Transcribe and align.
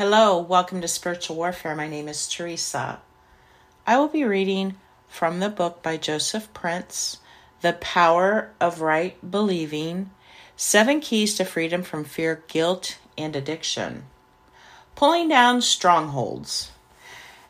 Hello, 0.00 0.40
welcome 0.40 0.80
to 0.80 0.88
Spiritual 0.88 1.36
Warfare. 1.36 1.76
My 1.76 1.86
name 1.86 2.08
is 2.08 2.26
Teresa. 2.26 3.00
I 3.86 3.98
will 3.98 4.08
be 4.08 4.24
reading 4.24 4.76
from 5.06 5.40
the 5.40 5.50
book 5.50 5.82
by 5.82 5.98
Joseph 5.98 6.50
Prince, 6.54 7.18
The 7.60 7.74
Power 7.74 8.50
of 8.58 8.80
Right 8.80 9.18
Believing 9.30 10.08
Seven 10.56 11.00
Keys 11.00 11.34
to 11.34 11.44
Freedom 11.44 11.82
from 11.82 12.04
Fear, 12.04 12.42
Guilt, 12.48 12.96
and 13.18 13.36
Addiction. 13.36 14.04
Pulling 14.96 15.28
down 15.28 15.60
strongholds. 15.60 16.70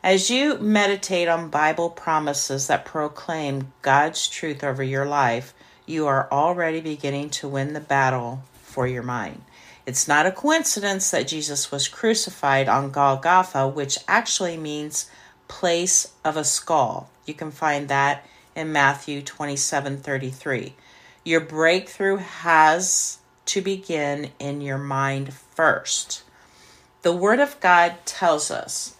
As 0.03 0.29
you 0.29 0.57
meditate 0.57 1.29
on 1.29 1.49
Bible 1.49 1.89
promises 1.89 2.67
that 2.67 2.83
proclaim 2.83 3.71
God's 3.81 4.27
truth 4.27 4.61
over 4.61 4.83
your 4.83 5.05
life, 5.05 5.53
you 5.85 6.05
are 6.05 6.27
already 6.29 6.81
beginning 6.81 7.29
to 7.29 7.47
win 7.47 7.71
the 7.71 7.79
battle 7.79 8.43
for 8.61 8.85
your 8.87 9.03
mind. 9.03 9.41
It's 9.85 10.07
not 10.07 10.27
a 10.27 10.31
coincidence 10.31 11.09
that 11.11 11.27
Jesus 11.27 11.71
was 11.71 11.87
crucified 11.87 12.69
on 12.69 12.91
Golgotha, 12.91 13.67
which 13.67 13.97
actually 14.07 14.55
means 14.55 15.09
place 15.47 16.13
of 16.23 16.37
a 16.37 16.43
skull. 16.43 17.09
You 17.25 17.33
can 17.33 17.51
find 17.51 17.87
that 17.87 18.25
in 18.55 18.71
Matthew 18.71 19.21
27 19.21 19.97
33. 19.97 20.75
Your 21.23 21.41
breakthrough 21.41 22.17
has 22.17 23.19
to 23.45 23.61
begin 23.61 24.31
in 24.39 24.61
your 24.61 24.77
mind 24.77 25.33
first. 25.33 26.23
The 27.01 27.13
Word 27.13 27.39
of 27.39 27.59
God 27.59 27.95
tells 28.05 28.51
us, 28.51 28.95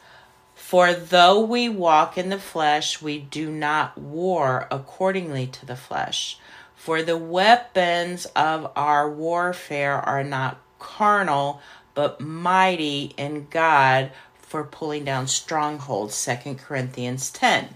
For 0.55 0.93
though 0.93 1.39
we 1.39 1.69
walk 1.69 2.17
in 2.17 2.29
the 2.29 2.39
flesh, 2.39 3.01
we 3.01 3.19
do 3.19 3.51
not 3.51 3.97
war 3.97 4.67
accordingly 4.71 5.45
to 5.47 5.65
the 5.65 5.75
flesh. 5.75 6.39
For 6.75 7.03
the 7.03 7.17
weapons 7.17 8.25
of 8.35 8.71
our 8.75 9.07
warfare 9.07 9.97
are 9.97 10.23
not 10.23 10.59
carnal, 10.81 11.61
but 11.93 12.19
mighty 12.19 13.13
in 13.15 13.47
God 13.49 14.11
for 14.41 14.63
pulling 14.65 15.05
down 15.05 15.27
strongholds. 15.27 16.25
2 16.25 16.55
Corinthians 16.55 17.29
10. 17.31 17.69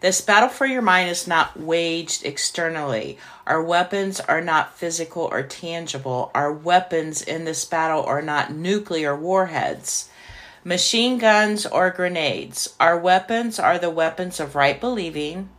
This 0.00 0.20
battle 0.20 0.48
for 0.48 0.66
your 0.66 0.82
mind 0.82 1.10
is 1.10 1.26
not 1.26 1.58
waged 1.58 2.24
externally. 2.26 3.18
Our 3.46 3.62
weapons 3.62 4.20
are 4.20 4.40
not 4.40 4.76
physical 4.76 5.22
or 5.22 5.42
tangible. 5.42 6.30
Our 6.34 6.52
weapons 6.52 7.22
in 7.22 7.44
this 7.44 7.64
battle 7.64 8.02
are 8.02 8.22
not 8.22 8.52
nuclear 8.52 9.16
warheads, 9.16 10.10
machine 10.64 11.18
guns, 11.18 11.66
or 11.66 11.90
grenades. 11.90 12.74
Our 12.78 12.98
weapons 12.98 13.58
are 13.58 13.78
the 13.78 13.90
weapons 13.90 14.40
of 14.40 14.56
right 14.56 14.80
believing, 14.80 15.50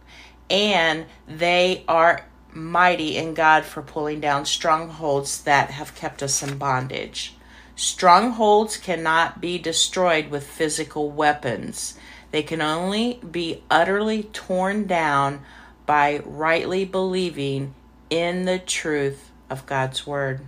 and 0.49 1.05
they 1.25 1.85
are 1.87 2.25
mighty 2.55 3.17
in 3.17 3.33
God 3.33 3.65
for 3.65 3.81
pulling 3.81 4.19
down 4.19 4.45
strongholds 4.45 5.41
that 5.43 5.71
have 5.71 5.95
kept 5.95 6.21
us 6.21 6.43
in 6.43 6.57
bondage. 6.57 7.35
Strongholds 7.75 8.77
cannot 8.77 9.41
be 9.41 9.57
destroyed 9.57 10.29
with 10.29 10.45
physical 10.45 11.09
weapons. 11.09 11.97
They 12.31 12.43
can 12.43 12.61
only 12.61 13.19
be 13.29 13.63
utterly 13.69 14.23
torn 14.23 14.85
down 14.85 15.41
by 15.85 16.21
rightly 16.25 16.85
believing 16.85 17.73
in 18.09 18.45
the 18.45 18.59
truth 18.59 19.31
of 19.49 19.65
God's 19.65 20.05
Word. 20.05 20.41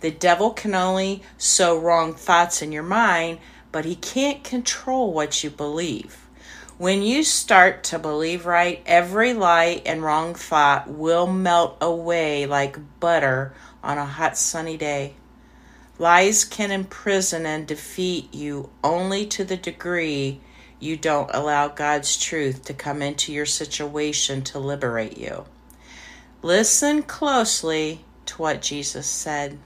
The 0.00 0.10
devil 0.10 0.50
can 0.50 0.74
only 0.74 1.22
sow 1.36 1.78
wrong 1.78 2.14
thoughts 2.14 2.62
in 2.62 2.72
your 2.72 2.82
mind, 2.82 3.38
but 3.70 3.84
he 3.84 3.94
can't 3.94 4.42
control 4.42 5.12
what 5.12 5.44
you 5.44 5.50
believe. 5.50 6.26
When 6.80 7.02
you 7.02 7.24
start 7.24 7.84
to 7.84 7.98
believe 7.98 8.46
right, 8.46 8.82
every 8.86 9.34
lie 9.34 9.82
and 9.84 10.02
wrong 10.02 10.34
thought 10.34 10.88
will 10.88 11.26
melt 11.26 11.76
away 11.78 12.46
like 12.46 12.98
butter 12.98 13.52
on 13.82 13.98
a 13.98 14.06
hot 14.06 14.38
sunny 14.38 14.78
day. 14.78 15.12
Lies 15.98 16.42
can 16.46 16.70
imprison 16.70 17.44
and 17.44 17.66
defeat 17.66 18.32
you 18.32 18.70
only 18.82 19.26
to 19.26 19.44
the 19.44 19.58
degree 19.58 20.40
you 20.78 20.96
don't 20.96 21.28
allow 21.34 21.68
God's 21.68 22.16
truth 22.16 22.64
to 22.64 22.72
come 22.72 23.02
into 23.02 23.30
your 23.30 23.44
situation 23.44 24.40
to 24.44 24.58
liberate 24.58 25.18
you. 25.18 25.44
Listen 26.40 27.02
closely 27.02 28.06
to 28.24 28.40
what 28.40 28.62
Jesus 28.62 29.06
said. 29.06 29.58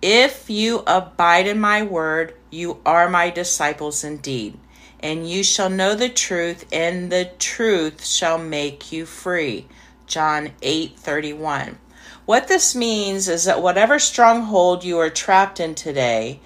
If 0.00 0.48
you 0.48 0.84
abide 0.86 1.48
in 1.48 1.58
my 1.58 1.82
word, 1.82 2.34
you 2.48 2.80
are 2.86 3.10
my 3.10 3.28
disciples 3.30 4.04
indeed 4.04 4.56
and 5.02 5.28
you 5.28 5.42
shall 5.42 5.68
know 5.68 5.94
the 5.94 6.08
truth, 6.08 6.64
and 6.72 7.10
the 7.10 7.30
truth 7.38 8.04
shall 8.04 8.38
make 8.38 8.92
you 8.92 9.04
free. 9.04 9.66
John 10.06 10.52
8 10.62 10.98
31. 10.98 11.78
What 12.24 12.46
this 12.48 12.74
means 12.74 13.28
is 13.28 13.44
that 13.44 13.62
whatever 13.62 13.98
stronghold 13.98 14.84
you 14.84 14.98
are 14.98 15.10
trapped 15.10 15.58
in 15.58 15.74
today, 15.74 16.40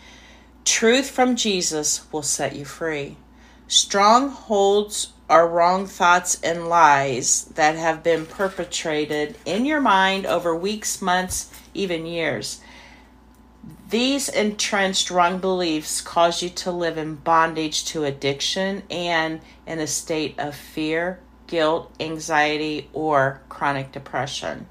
truth 0.64 1.10
from 1.10 1.36
Jesus 1.36 2.10
will 2.10 2.22
set 2.22 2.56
you 2.56 2.64
free. 2.64 3.16
Strongholds 3.68 5.12
are 5.28 5.48
wrong 5.48 5.86
thoughts 5.86 6.40
and 6.42 6.68
lies 6.68 7.46
that 7.56 7.76
have 7.76 8.02
been 8.02 8.24
perpetrated 8.24 9.36
in 9.44 9.66
your 9.66 9.80
mind 9.80 10.24
over 10.24 10.54
weeks, 10.54 11.02
months, 11.02 11.50
even 11.74 12.06
years. 12.06 12.60
These 13.88 14.28
entrenched 14.28 15.10
wrong 15.10 15.38
beliefs 15.38 16.00
cause 16.00 16.42
you 16.42 16.50
to 16.50 16.70
live 16.70 16.98
in 16.98 17.16
bondage 17.16 17.84
to 17.86 18.04
addiction 18.04 18.82
and 18.90 19.40
in 19.66 19.78
a 19.78 19.86
state 19.86 20.38
of 20.38 20.54
fear, 20.54 21.20
guilt, 21.46 21.92
anxiety, 22.00 22.88
or 22.92 23.40
chronic 23.48 23.92
depression. 23.92 24.66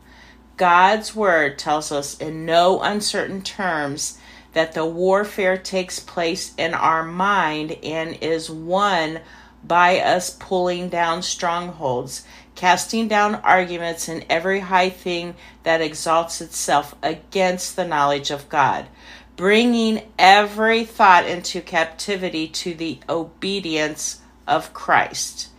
God's 0.57 1.15
word 1.15 1.57
tells 1.57 1.91
us 1.91 2.17
in 2.17 2.45
no 2.45 2.81
uncertain 2.81 3.41
terms 3.41 4.17
that 4.53 4.73
the 4.73 4.85
warfare 4.85 5.57
takes 5.57 5.99
place 5.99 6.53
in 6.57 6.73
our 6.73 7.03
mind 7.03 7.77
and 7.83 8.17
is 8.21 8.49
won 8.49 9.19
by 9.63 9.99
us 9.99 10.29
pulling 10.29 10.89
down 10.89 11.21
strongholds, 11.21 12.25
casting 12.55 13.07
down 13.07 13.35
arguments 13.35 14.07
and 14.07 14.25
every 14.29 14.61
high 14.61 14.89
thing 14.89 15.35
that 15.63 15.81
exalts 15.81 16.41
itself 16.41 16.95
against 17.03 17.75
the 17.75 17.85
knowledge 17.85 18.31
of 18.31 18.49
God, 18.49 18.87
bringing 19.35 20.01
every 20.17 20.85
thought 20.85 21.27
into 21.27 21.61
captivity 21.61 22.47
to 22.47 22.73
the 22.73 22.99
obedience 23.09 24.21
of 24.47 24.73
Christ. 24.73 25.49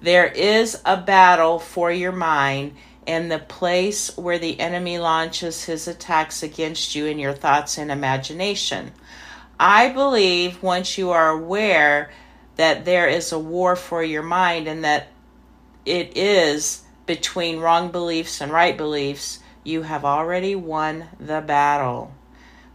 There 0.00 0.26
is 0.26 0.80
a 0.84 0.96
battle 0.96 1.58
for 1.58 1.90
your 1.92 2.12
mind 2.12 2.74
and 3.06 3.30
the 3.30 3.38
place 3.38 4.16
where 4.16 4.38
the 4.38 4.58
enemy 4.58 4.98
launches 4.98 5.64
his 5.64 5.86
attacks 5.86 6.42
against 6.42 6.94
you 6.94 7.06
in 7.06 7.18
your 7.18 7.32
thoughts 7.32 7.78
and 7.78 7.90
imagination. 7.90 8.92
I 9.60 9.90
believe 9.90 10.62
once 10.62 10.98
you 10.98 11.10
are 11.10 11.30
aware 11.30 12.10
that 12.56 12.84
there 12.84 13.08
is 13.08 13.32
a 13.32 13.38
war 13.38 13.76
for 13.76 14.02
your 14.02 14.22
mind 14.22 14.66
and 14.66 14.84
that 14.84 15.08
it 15.86 16.16
is 16.16 16.82
between 17.06 17.60
wrong 17.60 17.90
beliefs 17.90 18.40
and 18.40 18.52
right 18.52 18.76
beliefs, 18.76 19.38
you 19.62 19.82
have 19.82 20.04
already 20.04 20.54
won 20.54 21.06
the 21.18 21.40
battle. 21.40 22.12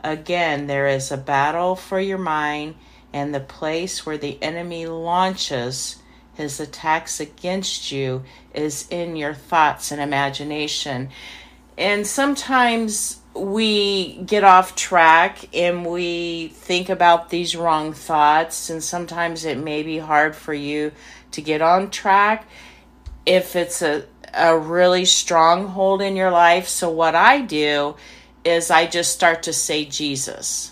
Again, 0.04 0.68
there 0.68 0.88
is 0.88 1.12
a 1.12 1.18
battle 1.18 1.76
for 1.76 2.00
your 2.00 2.18
mind, 2.18 2.76
and 3.14 3.36
the 3.36 3.42
place 3.42 4.06
where 4.06 4.18
the 4.18 4.42
enemy 4.42 4.88
launches 4.88 5.98
his 6.34 6.60
attacks 6.60 7.20
against 7.20 7.92
you 7.92 8.24
is 8.54 8.88
in 8.90 9.16
your 9.16 9.34
thoughts 9.34 9.92
and 9.92 10.02
imagination. 10.02 11.10
And 11.78 12.08
sometimes 12.08 13.20
we 13.34 14.16
get 14.26 14.44
off 14.44 14.76
track 14.76 15.48
and 15.56 15.86
we 15.86 16.50
think 16.50 16.90
about 16.90 17.30
these 17.30 17.56
wrong 17.56 17.94
thoughts, 17.94 18.70
and 18.70 18.82
sometimes 18.82 19.44
it 19.44 19.58
may 19.58 19.84
be 19.84 19.98
hard 19.98 20.36
for 20.36 20.54
you 20.54 20.94
to 21.32 21.42
get 21.42 21.62
on 21.62 21.90
track 21.90 22.48
if 23.26 23.56
it's 23.56 23.82
a, 23.82 24.06
a 24.34 24.58
really 24.58 25.06
strong 25.06 25.68
hold 25.68 26.02
in 26.02 26.16
your 26.16 26.32
life. 26.32 26.68
So, 26.68 26.90
what 26.90 27.16
I 27.16 27.42
do 27.42 27.96
is 28.44 28.72
I 28.72 28.88
just 28.88 29.14
start 29.14 29.44
to 29.44 29.54
say 29.54 29.86
Jesus 29.86 30.72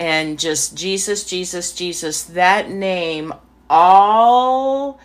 and 0.00 0.38
just 0.38 0.76
Jesus, 0.76 1.24
Jesus, 1.24 1.72
Jesus. 1.72 2.24
That 2.24 2.70
name, 2.70 3.32
all 3.68 4.98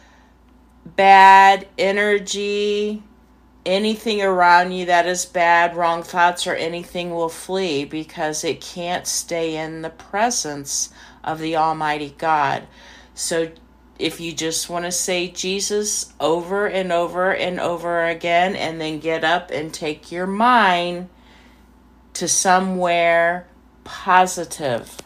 bad 0.85 1.67
energy, 1.77 3.03
anything 3.65 4.21
around 4.21 4.71
you 4.71 4.85
that 4.87 5.05
is 5.05 5.25
bad, 5.25 5.75
wrong 5.75 6.03
thoughts, 6.03 6.47
or 6.47 6.55
anything 6.55 7.11
will 7.11 7.29
flee 7.29 7.85
because 7.85 8.43
it 8.43 8.61
can't 8.61 9.05
stay 9.05 9.55
in 9.55 9.81
the 9.81 9.89
presence 9.89 10.89
of 11.23 11.39
the 11.39 11.55
Almighty 11.55 12.15
God. 12.17 12.67
So 13.13 13.51
if 13.99 14.19
you 14.19 14.31
just 14.31 14.69
want 14.69 14.85
to 14.85 14.91
say 14.91 15.27
Jesus 15.27 16.13
over 16.19 16.65
and 16.67 16.91
over 16.91 17.33
and 17.33 17.59
over 17.59 18.05
again, 18.05 18.55
and 18.55 18.79
then 18.79 18.99
get 18.99 19.23
up 19.23 19.51
and 19.51 19.73
take 19.73 20.11
your 20.11 20.25
mind 20.25 21.09
to 22.13 22.27
somewhere 22.27 23.47
positive 23.83 24.97